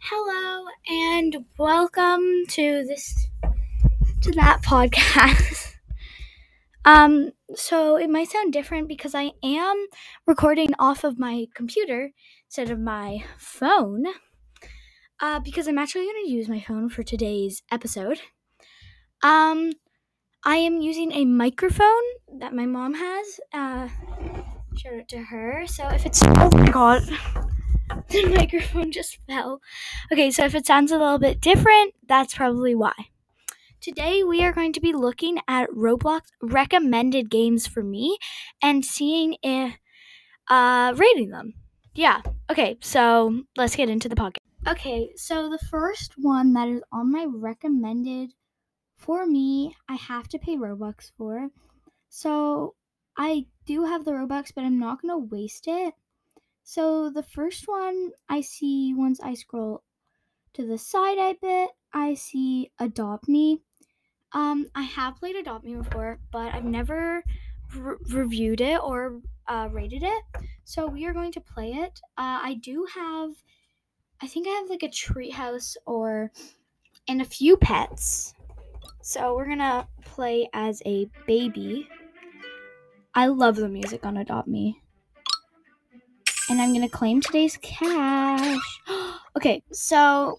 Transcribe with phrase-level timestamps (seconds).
[0.00, 3.28] Hello and welcome to this
[4.22, 5.74] to that podcast.
[6.84, 9.86] um so it might sound different because I am
[10.24, 12.12] recording off of my computer
[12.46, 14.04] instead of my phone.
[15.20, 18.20] Uh because I'm actually going to use my phone for today's episode.
[19.22, 19.72] Um
[20.44, 22.06] I am using a microphone
[22.38, 23.40] that my mom has.
[23.52, 23.88] Uh
[24.76, 25.66] shout out to her.
[25.66, 27.02] So if it's oh my god
[28.10, 29.60] the microphone just fell.
[30.10, 32.94] Okay, so if it sounds a little bit different, that's probably why.
[33.82, 38.16] Today we are going to be looking at Roblox recommended games for me
[38.62, 39.74] and seeing if
[40.48, 41.52] uh rating them.
[41.94, 42.22] Yeah.
[42.50, 44.38] Okay, so let's get into the podcast.
[44.66, 48.32] Okay, so the first one that is on my recommended
[48.96, 51.50] for me, I have to pay Robux for.
[52.08, 52.74] So
[53.18, 55.92] I do have the Robux, but I'm not gonna waste it.
[56.68, 59.84] So the first one I see once I scroll
[60.52, 63.62] to the side a bit, I see Adopt Me.
[64.32, 67.24] Um, I have played Adopt Me before, but I've never
[67.74, 70.22] re- reviewed it or uh, rated it.
[70.64, 72.00] So we are going to play it.
[72.18, 73.30] Uh, I do have,
[74.20, 76.30] I think I have like a treehouse or
[77.08, 78.34] and a few pets.
[79.00, 81.88] So we're gonna play as a baby.
[83.14, 84.82] I love the music on Adopt Me
[86.48, 88.80] and I'm gonna claim today's cash.
[89.36, 90.38] okay, so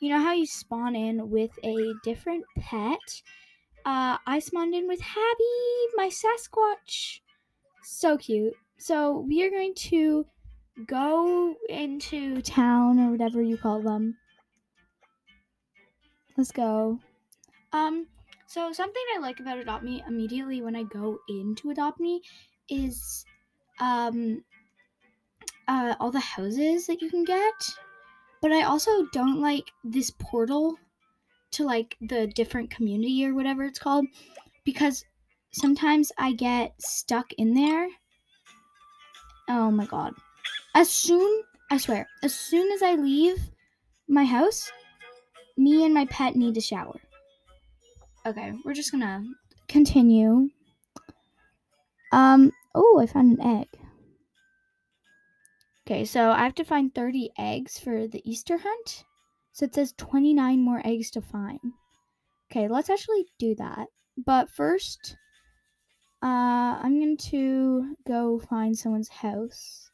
[0.00, 3.22] you know how you spawn in with a different pet?
[3.84, 7.20] Uh, I spawned in with Happy, my Sasquatch.
[7.82, 8.54] So cute.
[8.78, 10.26] So we are going to
[10.86, 14.16] go into town or whatever you call them.
[16.36, 16.98] Let's go.
[17.72, 18.06] Um,
[18.46, 22.22] so something I like about Adopt Me immediately when I go into Adopt Me
[22.68, 23.24] is
[23.80, 24.42] um
[25.68, 27.70] uh, all the houses that you can get.
[28.40, 30.76] But I also don't like this portal
[31.52, 34.06] to like the different community or whatever it's called
[34.64, 35.04] because
[35.52, 37.88] sometimes I get stuck in there.
[39.48, 40.14] Oh my god.
[40.74, 43.38] As soon, I swear, as soon as I leave
[44.08, 44.70] my house,
[45.56, 47.00] me and my pet need to shower.
[48.26, 49.24] Okay, we're just gonna
[49.68, 50.48] continue.
[52.10, 53.68] Um, oh, I found an egg.
[55.86, 59.04] Okay, so I have to find 30 eggs for the Easter hunt.
[59.52, 61.60] So it says 29 more eggs to find.
[62.50, 63.88] Okay, let's actually do that.
[64.16, 65.16] But first,
[66.22, 69.90] uh, I'm going to go find someone's house.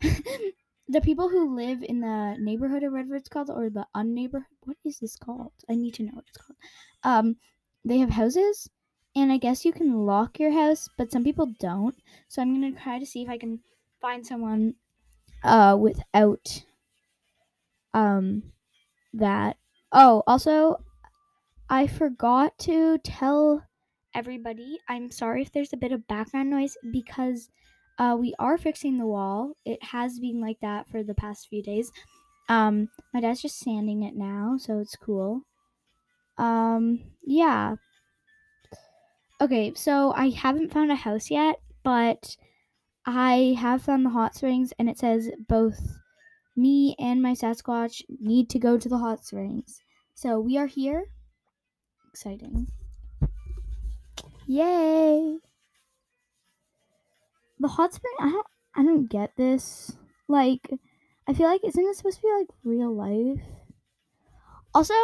[0.00, 4.58] the people who live in the neighborhood of it's called, or the unneighborhood.
[4.64, 5.52] What is this called?
[5.70, 6.58] I need to know what it's called.
[7.02, 7.36] Um,
[7.82, 8.68] they have houses,
[9.16, 11.96] and I guess you can lock your house, but some people don't.
[12.28, 13.60] So I'm gonna try to see if I can
[14.00, 14.74] find someone
[15.44, 16.64] uh, without
[17.92, 18.42] um,
[19.12, 19.56] that.
[19.92, 20.82] Oh, also,
[21.68, 23.64] I forgot to tell
[24.14, 24.78] everybody.
[24.88, 27.50] I'm sorry if there's a bit of background noise because
[27.98, 29.52] uh, we are fixing the wall.
[29.64, 31.92] It has been like that for the past few days.
[32.48, 35.42] Um, my dad's just sanding it now, so it's cool.
[36.36, 37.76] Um, yeah.
[39.40, 42.36] Okay, so I haven't found a house yet, but
[43.06, 45.98] I have found the hot springs, and it says both
[46.56, 49.82] me and my Sasquatch need to go to the hot springs.
[50.14, 51.04] So we are here.
[52.10, 52.68] Exciting.
[54.46, 55.38] Yay!
[57.58, 59.96] The hot spring, I don't, I don't get this.
[60.28, 60.70] Like,
[61.26, 63.44] I feel like isn't this supposed to be like real life?
[64.74, 64.94] Also,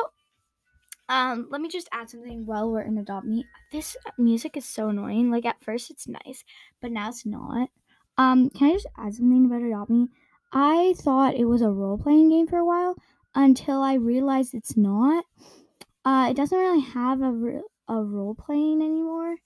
[1.08, 3.44] um, let me just add something while we're in Adopt Me.
[3.72, 5.30] This music is so annoying.
[5.30, 6.44] Like at first it's nice,
[6.80, 7.68] but now it's not.
[8.20, 10.08] Um, can I just add something about Adopt Me?
[10.52, 12.94] I thought it was a role playing game for a while
[13.34, 15.24] until I realized it's not.
[16.04, 19.36] Uh, it doesn't really have a, re- a role playing anymore,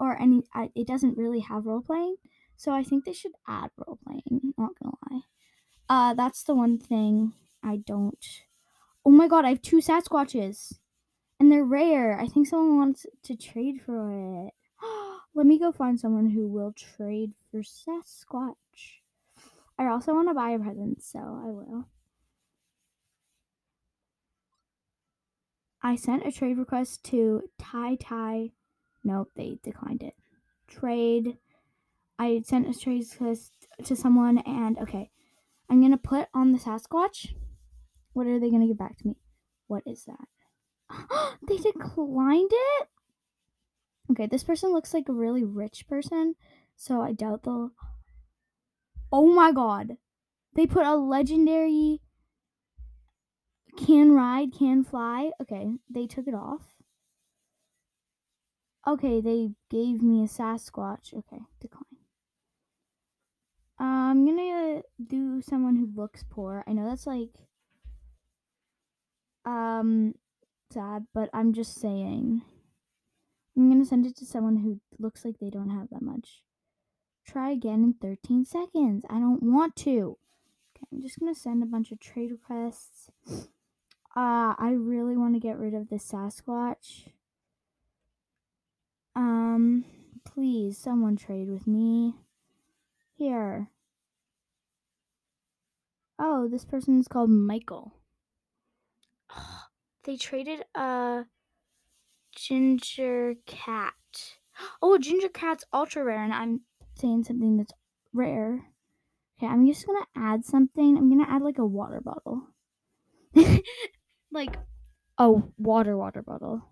[0.00, 0.42] or any.
[0.54, 2.16] Uh, it doesn't really have role playing,
[2.56, 4.54] so I think they should add role playing.
[4.58, 5.22] Not gonna lie.
[5.88, 8.26] Uh, that's the one thing I don't.
[9.04, 10.78] Oh my god, I have two Sasquatches,
[11.40, 12.18] and they're rare.
[12.18, 14.54] I think someone wants to trade for it.
[15.36, 19.00] Let me go find someone who will trade for Sasquatch.
[19.76, 21.88] I also want to buy a present, so I will.
[25.82, 28.52] I sent a trade request to Tai Tai.
[29.02, 30.14] Nope, they declined it.
[30.68, 31.36] Trade.
[32.16, 35.10] I sent a trade request to someone, and okay,
[35.68, 37.34] I'm gonna put on the Sasquatch.
[38.12, 39.16] What are they gonna give back to me?
[39.66, 40.28] What is that?
[41.48, 42.88] they declined it.
[44.10, 46.34] Okay, this person looks like a really rich person,
[46.76, 47.72] so I doubt they'll.
[49.10, 49.96] Oh my god.
[50.54, 52.00] They put a legendary
[53.76, 55.32] Can ride, can fly.
[55.40, 56.74] Okay, they took it off.
[58.86, 61.14] Okay, they gave me a Sasquatch.
[61.14, 61.84] Okay, decline.
[63.80, 66.62] Uh, I'm gonna do someone who looks poor.
[66.66, 67.30] I know that's like
[69.44, 70.14] um
[70.70, 72.42] sad, but I'm just saying.
[73.56, 76.42] I'm gonna send it to someone who looks like they don't have that much.
[77.26, 79.04] Try again in 13 seconds.
[79.08, 80.18] I don't want to.
[80.76, 83.10] Okay, I'm just gonna send a bunch of trade requests.
[84.16, 87.08] Uh, I really want to get rid of this Sasquatch.
[89.16, 89.84] Um,
[90.24, 92.14] please, someone trade with me.
[93.16, 93.70] Here.
[96.18, 97.92] Oh, this person is called Michael.
[100.04, 101.24] they traded a
[102.34, 103.94] ginger cat.
[104.82, 106.60] Oh, ginger cat's ultra rare, and I'm
[106.96, 107.72] saying something that's
[108.12, 108.66] rare.
[109.38, 110.96] Okay, I'm just gonna add something.
[110.96, 112.42] I'm gonna add like a water bottle.
[114.32, 114.56] like
[115.18, 116.62] a water water bottle.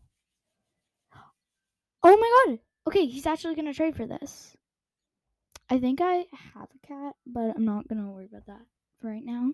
[2.04, 2.58] Oh my god!
[2.86, 4.56] Okay, he's actually gonna trade for this.
[5.70, 8.62] I think I have a cat, but I'm not gonna worry about that
[9.00, 9.52] for right now.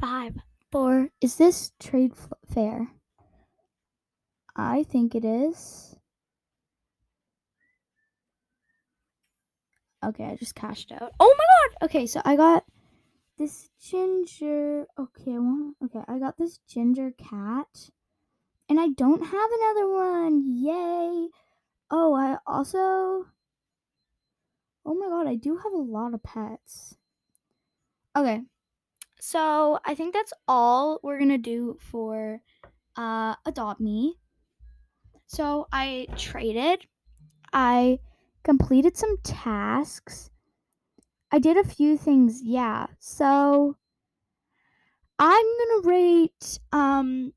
[0.00, 0.36] Five,
[0.72, 1.10] four.
[1.20, 2.12] Is this trade
[2.52, 2.88] fair?
[4.56, 5.96] I think it is.
[10.04, 11.12] Okay, I just cashed out.
[11.18, 11.86] Oh my god!
[11.86, 12.64] Okay, so I got
[13.38, 14.86] this ginger.
[14.98, 15.76] Okay, want.
[15.82, 17.90] Okay, I got this ginger cat,
[18.68, 20.42] and I don't have another one.
[20.46, 21.28] Yay!
[21.90, 23.26] Oh, I also.
[24.86, 26.96] Oh my god, I do have a lot of pets.
[28.14, 28.42] Okay,
[29.18, 32.42] so I think that's all we're gonna do for
[32.94, 34.18] uh, Adopt Me.
[35.34, 36.86] So I traded.
[37.52, 37.98] I
[38.44, 40.30] completed some tasks.
[41.32, 42.86] I did a few things, yeah.
[43.00, 43.76] So
[45.18, 47.32] I'm gonna rate um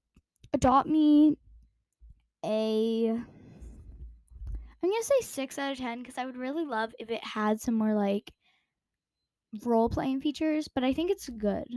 [0.53, 1.37] Adopt Me
[2.43, 7.23] a I'm gonna say six out of ten because I would really love if it
[7.23, 8.31] had some more like
[9.65, 11.67] role playing features, but I think it's good.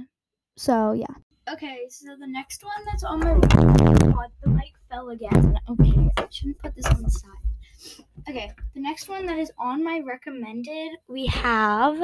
[0.56, 1.14] So yeah.
[1.48, 3.34] Okay, so the next one that's on my
[5.10, 5.58] again.
[5.68, 8.04] Okay, I shouldn't put this on the side.
[8.28, 12.00] Okay, the next one that is on my recommended, we have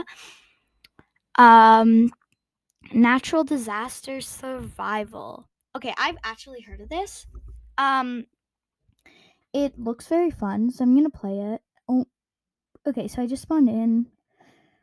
[1.38, 2.10] um
[2.92, 5.48] natural disaster survival.
[5.76, 7.26] Okay, I've actually heard of this.
[7.78, 8.26] Um
[9.52, 11.62] it looks very fun, so I'm going to play it.
[11.88, 12.04] Oh.
[12.86, 14.06] Okay, so I just spawned in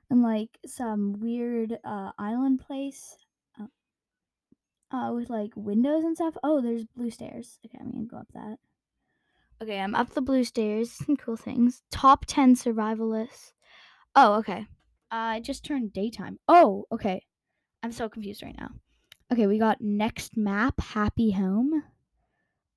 [0.10, 3.18] in like some weird uh island place
[4.94, 6.38] uh, with like windows and stuff.
[6.44, 7.60] Oh, there's blue stairs.
[7.66, 8.58] Okay, I'm to go up that.
[9.62, 10.92] Okay, I'm up the blue stairs.
[11.06, 11.82] Some cool things.
[11.92, 13.54] Top 10 survivalists.
[14.16, 14.68] Oh, okay.
[15.12, 16.40] Uh, it just turned daytime.
[16.48, 17.26] Oh, okay.
[17.82, 18.70] I'm so confused right now.
[19.32, 21.84] Okay, we got next map, happy home.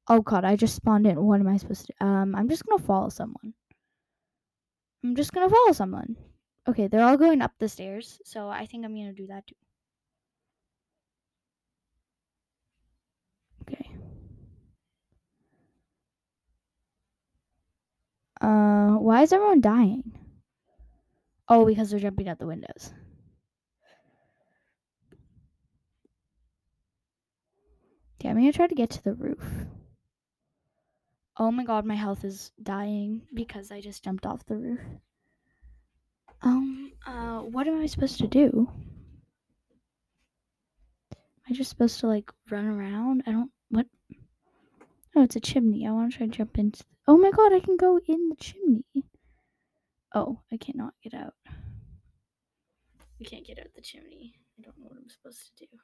[0.09, 1.23] Oh god, I just spawned in.
[1.23, 2.07] What am I supposed to do?
[2.07, 3.55] Um, I'm just gonna follow someone.
[5.05, 6.17] I'm just gonna follow someone.
[6.69, 9.57] Okay, they're all going up the stairs, so I think I'm gonna do that too.
[18.41, 20.12] Uh, why is everyone dying?
[21.49, 22.93] Oh, because they're jumping out the windows.
[28.19, 29.45] Okay, I'm gonna try to get to the roof.
[31.37, 34.81] Oh my god, my health is dying because I just jumped off the roof.
[36.43, 38.69] Um, uh, what am I supposed to do?
[41.12, 43.23] Am I just supposed to like run around?
[43.26, 43.50] I don't.
[45.16, 45.23] What?
[45.23, 45.87] Oh, it's a chimney.
[45.87, 46.85] I want to try to jump into.
[47.08, 48.85] Oh my god, I can go in the chimney.
[50.14, 51.32] Oh, I cannot get out.
[53.18, 54.35] We can't get out the chimney.
[54.58, 55.78] I don't know what I'm supposed to do.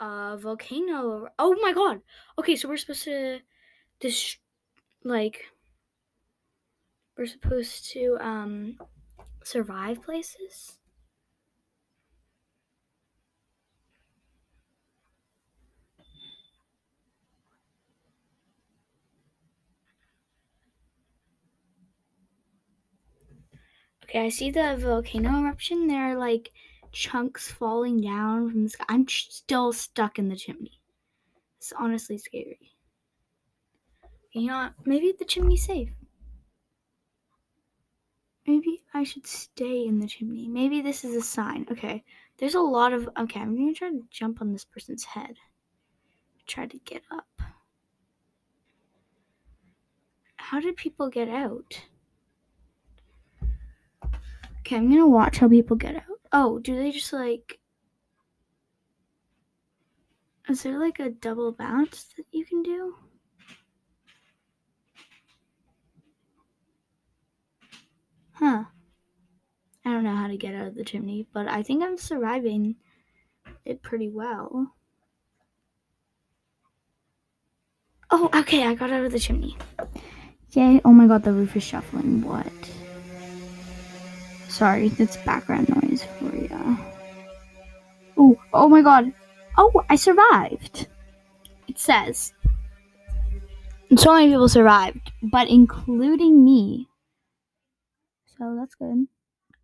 [0.00, 1.28] Uh, volcano.
[1.38, 2.00] Oh my god.
[2.40, 3.38] Okay, so we're supposed to,
[4.00, 4.36] this,
[5.04, 5.44] like,
[7.16, 8.78] we're supposed to um
[9.44, 10.80] survive places.
[24.14, 25.88] I see the volcano eruption.
[25.88, 26.52] There are like
[26.92, 28.84] chunks falling down from the sky.
[28.88, 30.80] I'm still stuck in the chimney.
[31.58, 32.72] It's honestly scary.
[34.32, 35.90] You know, maybe the chimney's safe.
[38.46, 40.48] Maybe I should stay in the chimney.
[40.48, 41.66] Maybe this is a sign.
[41.70, 42.04] Okay,
[42.38, 43.08] there's a lot of.
[43.18, 45.36] Okay, I'm gonna try to jump on this person's head.
[46.46, 47.26] Try to get up.
[50.36, 51.80] How did people get out?
[54.64, 56.02] Okay, I'm gonna watch how people get out.
[56.32, 57.58] Oh, do they just like.
[60.48, 62.94] Is there like a double bounce that you can do?
[68.32, 68.64] Huh.
[69.84, 72.76] I don't know how to get out of the chimney, but I think I'm surviving
[73.66, 74.74] it pretty well.
[78.10, 79.58] Oh, okay, I got out of the chimney.
[80.52, 80.80] Yay.
[80.86, 82.22] Oh my god, the roof is shuffling.
[82.22, 82.43] What?
[84.54, 86.78] Sorry, that's background noise for you.
[88.16, 89.12] Oh, oh my god.
[89.58, 90.86] Oh, I survived.
[91.66, 92.32] It says.
[93.96, 96.86] So many people survived, but including me.
[98.38, 99.08] So that's good.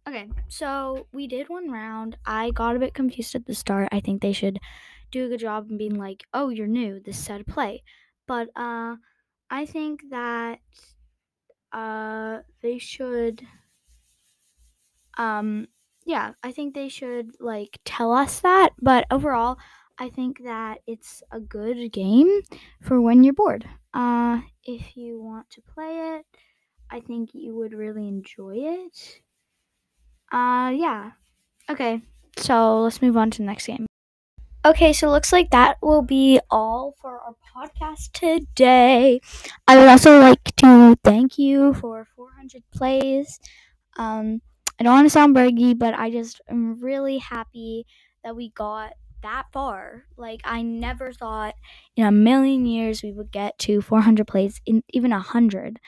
[0.09, 2.17] Okay, so we did one round.
[2.27, 3.91] I got a bit confused at the start.
[3.93, 4.59] I think they should
[5.13, 6.99] do a good job in being like, "Oh, you're new.
[6.99, 7.85] This to play."
[8.27, 8.97] But uh,
[9.51, 10.59] I think that
[11.73, 13.47] uh, they should.
[15.19, 15.69] Um,
[16.05, 18.71] yeah, I think they should like tell us that.
[18.81, 19.59] But overall,
[19.99, 22.41] I think that it's a good game
[22.81, 23.69] for when you're bored.
[23.93, 26.27] Uh, if you want to play it,
[26.91, 29.21] I think you would really enjoy it.
[30.33, 31.13] Uh, yeah.
[31.69, 32.01] Okay,
[32.37, 33.87] so let's move on to the next game.
[34.65, 39.21] Okay, so looks like that will be all for our podcast today.
[39.67, 43.41] I would also like to thank you for 400 plays.
[43.97, 44.43] Um,
[44.81, 47.87] I don't want to sound braggy, but I just am really happy
[48.25, 50.05] that we got that far.
[50.17, 51.55] Like I never thought
[51.97, 55.79] in a million years we would get to 400 plays, in even 100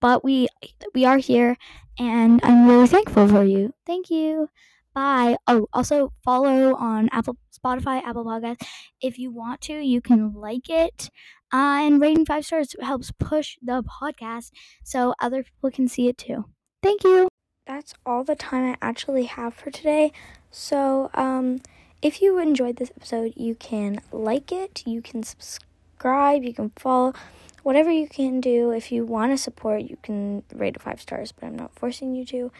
[0.00, 0.48] but we
[0.94, 1.56] we are here
[1.98, 3.74] and I'm really thankful for you.
[3.86, 4.48] Thank you.
[4.94, 5.36] Bye.
[5.46, 8.66] Oh, also follow on Apple, Spotify, Apple Podcasts.
[9.00, 11.10] If you want to, you can like it.
[11.52, 14.50] Uh, and rating five stars helps push the podcast
[14.84, 16.46] so other people can see it too.
[16.82, 17.29] Thank you.
[17.70, 20.10] That's all the time I actually have for today.
[20.50, 21.60] So, um,
[22.02, 27.14] if you enjoyed this episode, you can like it, you can subscribe, you can follow
[27.62, 28.72] whatever you can do.
[28.72, 32.16] If you want to support, you can rate it five stars, but I'm not forcing
[32.16, 32.50] you to.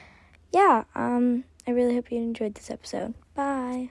[0.53, 3.15] Yeah, um, I really hope you enjoyed this episode.
[3.35, 3.91] Bye.